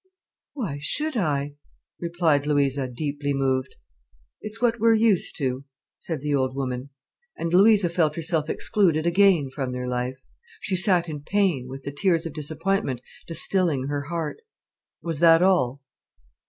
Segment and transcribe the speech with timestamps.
[0.53, 1.57] "Why should I?"
[1.99, 3.75] replied Louisa, deeply moved.
[4.41, 5.63] "It's what we're used to,"
[5.95, 6.89] said the old woman.
[7.37, 10.17] And Louisa felt herself excluded again from their life.
[10.59, 14.39] She sat in pain, with the tears of disappointment distilling her heart.
[15.03, 15.83] Was that all?